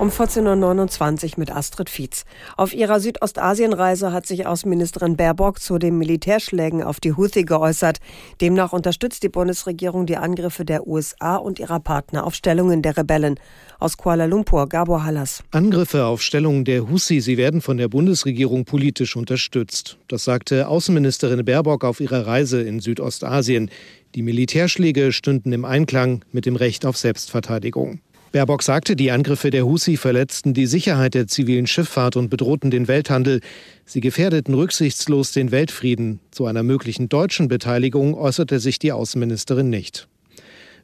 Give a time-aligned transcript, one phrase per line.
[0.00, 2.24] Um 14.29 Uhr mit Astrid Fietz.
[2.56, 7.98] Auf ihrer Südostasienreise hat sich Außenministerin Baerbock zu den Militärschlägen auf die Houthi geäußert.
[8.40, 13.38] Demnach unterstützt die Bundesregierung die Angriffe der USA und ihrer Partner auf Stellungen der Rebellen.
[13.78, 15.44] Aus Kuala Lumpur, Gabor Hallas.
[15.50, 19.98] Angriffe auf Stellungen der Houthi, sie werden von der Bundesregierung politisch unterstützt.
[20.08, 23.70] Das sagte Außenministerin Baerbock auf ihrer Reise in Südostasien.
[24.14, 28.00] Die Militärschläge stünden im Einklang mit dem Recht auf Selbstverteidigung.
[28.32, 32.86] Baerbock sagte, die Angriffe der Husi verletzten die Sicherheit der zivilen Schifffahrt und bedrohten den
[32.86, 33.40] Welthandel.
[33.84, 36.20] Sie gefährdeten rücksichtslos den Weltfrieden.
[36.30, 40.06] Zu einer möglichen deutschen Beteiligung äußerte sich die Außenministerin nicht.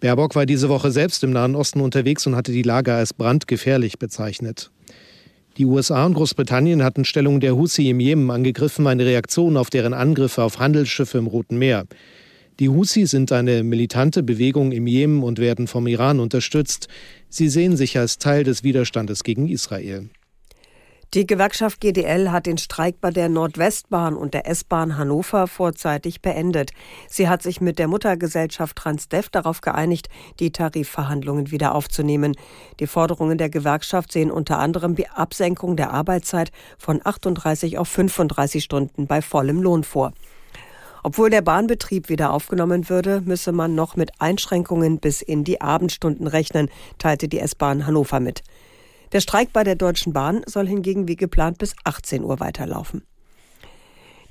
[0.00, 3.98] Baerbock war diese Woche selbst im Nahen Osten unterwegs und hatte die Lage als brandgefährlich
[3.98, 4.70] bezeichnet.
[5.56, 9.94] Die USA und Großbritannien hatten Stellungen der Husi im Jemen angegriffen, eine Reaktion auf deren
[9.94, 11.86] Angriffe auf Handelsschiffe im Roten Meer.
[12.60, 16.88] Die Husi sind eine militante Bewegung im Jemen und werden vom Iran unterstützt.
[17.30, 20.10] Sie sehen sich als Teil des Widerstandes gegen Israel.
[21.14, 26.72] Die Gewerkschaft GDL hat den Streik bei der Nordwestbahn und der S-Bahn Hannover vorzeitig beendet.
[27.08, 32.36] Sie hat sich mit der Muttergesellschaft Transdev darauf geeinigt, die Tarifverhandlungen wieder aufzunehmen.
[32.78, 38.62] Die Forderungen der Gewerkschaft sehen unter anderem die Absenkung der Arbeitszeit von 38 auf 35
[38.62, 40.12] Stunden bei vollem Lohn vor.
[41.02, 46.26] Obwohl der Bahnbetrieb wieder aufgenommen würde, müsse man noch mit Einschränkungen bis in die Abendstunden
[46.26, 48.42] rechnen, teilte die S-Bahn Hannover mit.
[49.12, 53.02] Der Streik bei der Deutschen Bahn soll hingegen wie geplant bis 18 Uhr weiterlaufen.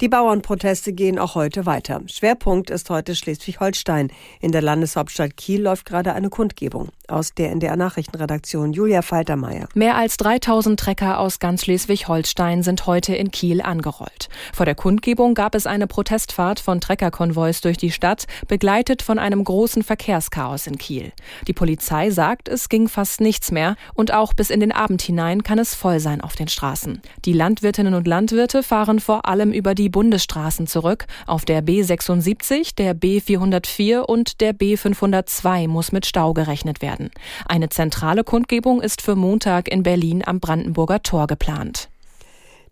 [0.00, 2.02] Die Bauernproteste gehen auch heute weiter.
[2.06, 4.12] Schwerpunkt ist heute Schleswig-Holstein.
[4.40, 6.90] In der Landeshauptstadt Kiel läuft gerade eine Kundgebung.
[7.08, 9.68] Aus der NDR Nachrichtenredaktion Julia Faltermeier.
[9.74, 14.28] Mehr als 3000 Trecker aus ganz Schleswig-Holstein sind heute in Kiel angerollt.
[14.52, 19.42] Vor der Kundgebung gab es eine Protestfahrt von Treckerkonvois durch die Stadt, begleitet von einem
[19.42, 21.10] großen Verkehrschaos in Kiel.
[21.48, 25.42] Die Polizei sagt, es ging fast nichts mehr und auch bis in den Abend hinein
[25.42, 27.02] kann es voll sein auf den Straßen.
[27.24, 31.06] Die Landwirtinnen und Landwirte fahren vor allem über die Bundesstraßen zurück.
[31.26, 37.10] Auf der B76, der B404 und der B502 muss mit Stau gerechnet werden.
[37.46, 41.88] Eine zentrale Kundgebung ist für Montag in Berlin am Brandenburger Tor geplant.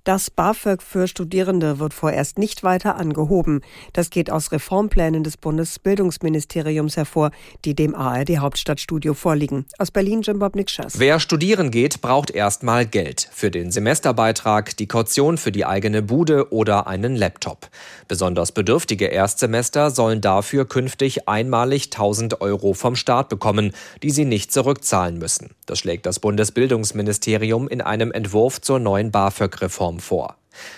[0.07, 3.63] Das BAföG für Studierende wird vorerst nicht weiter angehoben.
[3.93, 7.33] Das geht aus Reformplänen des Bundesbildungsministeriums hervor,
[7.65, 9.67] die dem ARD Hauptstadtstudio vorliegen.
[9.79, 11.01] Aus Berlin Jim Bob Nikschas.
[11.01, 16.53] Wer studieren geht, braucht erstmal Geld für den Semesterbeitrag, die Kaution für die eigene Bude
[16.53, 17.69] oder einen Laptop.
[18.07, 23.73] Besonders bedürftige Erstsemester sollen dafür künftig einmalig 1000 Euro vom Staat bekommen,
[24.05, 25.51] die sie nicht zurückzahlen müssen.
[25.67, 30.37] Das schlägt das Bundesbildungsministerium in einem Entwurf zur neuen BAföG-Reform Reform vor.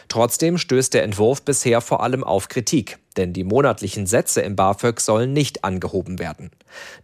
[0.09, 4.99] Trotzdem stößt der Entwurf bisher vor allem auf Kritik, denn die monatlichen Sätze im BAföG
[4.99, 6.51] sollen nicht angehoben werden.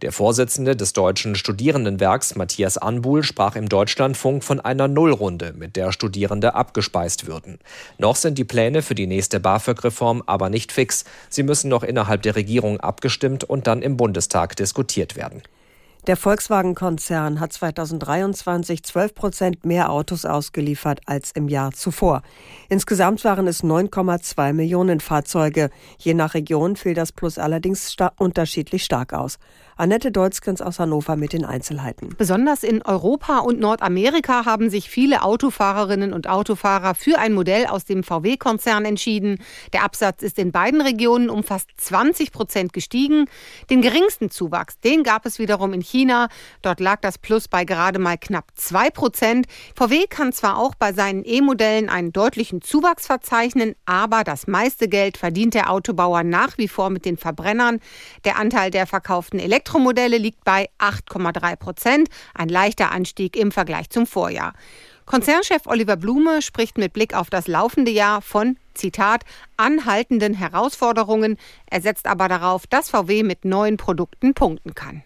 [0.01, 5.93] Der Vorsitzende des Deutschen Studierendenwerks Matthias Anbuhl sprach im Deutschlandfunk von einer Nullrunde, mit der
[5.93, 7.59] Studierende abgespeist würden.
[7.97, 11.05] Noch sind die Pläne für die nächste BAföG-Reform aber nicht fix.
[11.29, 15.43] Sie müssen noch innerhalb der Regierung abgestimmt und dann im Bundestag diskutiert werden.
[16.07, 22.21] Der Volkswagen-Konzern hat 2023 12 Prozent mehr Autos ausgeliefert als im Jahr zuvor.
[22.69, 25.71] Insgesamt waren es 9,2 Millionen Fahrzeuge.
[25.97, 29.39] Je nach Region fiel das Plus allerdings sta unterschiedlich stark aus.
[29.77, 32.15] Annette Deutzkens aus Hannover mit den Einzelheiten.
[32.17, 37.83] Besonders in Europa und Nordamerika haben sich viele Autofahrerinnen und Autofahrer für ein Modell aus
[37.83, 39.39] dem VW-Konzern entschieden.
[39.73, 43.25] Der Absatz ist in beiden Regionen um fast 20 Prozent gestiegen.
[43.69, 45.94] Den geringsten Zuwachs, den gab es wiederum in China.
[46.61, 49.47] Dort lag das Plus bei gerade mal knapp 2 Prozent.
[49.75, 55.17] VW kann zwar auch bei seinen E-Modellen einen deutlichen Zuwachs verzeichnen, aber das meiste Geld
[55.17, 57.79] verdient der Autobauer nach wie vor mit den Verbrennern.
[58.23, 63.89] Der Anteil der verkauften Elektro Elektromodelle liegt bei 8,3 Prozent, ein leichter Anstieg im Vergleich
[63.89, 64.53] zum Vorjahr.
[65.05, 69.23] Konzernchef Oliver Blume spricht mit Blick auf das laufende Jahr von, Zitat,
[69.57, 71.37] anhaltenden Herausforderungen.
[71.69, 75.03] Er setzt aber darauf, dass VW mit neuen Produkten punkten kann.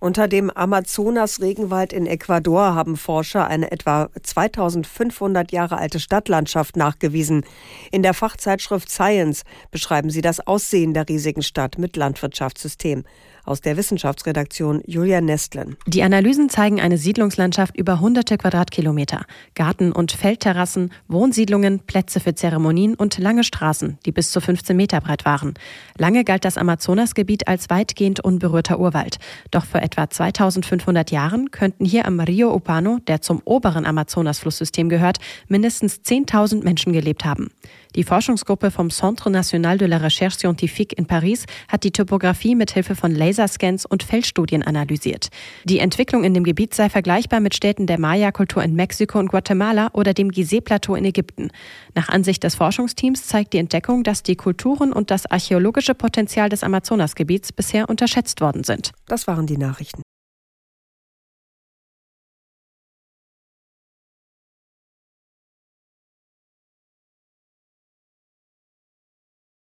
[0.00, 7.44] Unter dem Amazonas-Regenwald in Ecuador haben Forscher eine etwa 2500 Jahre alte Stadtlandschaft nachgewiesen.
[7.90, 9.42] In der Fachzeitschrift Science
[9.72, 13.02] beschreiben sie das Aussehen der riesigen Stadt mit Landwirtschaftssystem.
[13.48, 15.78] Aus der Wissenschaftsredaktion Julia Nestlen.
[15.86, 19.24] Die Analysen zeigen eine Siedlungslandschaft über hunderte Quadratkilometer.
[19.54, 25.00] Garten- und Feldterrassen, Wohnsiedlungen, Plätze für Zeremonien und lange Straßen, die bis zu 15 Meter
[25.00, 25.54] breit waren.
[25.96, 29.16] Lange galt das Amazonasgebiet als weitgehend unberührter Urwald.
[29.50, 35.20] Doch vor etwa 2500 Jahren könnten hier am Rio Upano, der zum oberen Amazonasflusssystem gehört,
[35.48, 37.48] mindestens 10.000 Menschen gelebt haben.
[37.94, 42.72] Die Forschungsgruppe vom Centre National de la Recherche Scientifique in Paris hat die Topographie mit
[42.72, 45.28] Hilfe von Laserscans und Feldstudien analysiert.
[45.64, 49.90] Die Entwicklung in dem Gebiet sei vergleichbar mit Städten der Maya-Kultur in Mexiko und Guatemala
[49.94, 51.50] oder dem Gizeh-Plateau in Ägypten.
[51.94, 56.62] Nach Ansicht des Forschungsteams zeigt die Entdeckung, dass die Kulturen und das archäologische Potenzial des
[56.62, 58.92] Amazonasgebiets bisher unterschätzt worden sind.
[59.06, 60.02] Das waren die Nachrichten.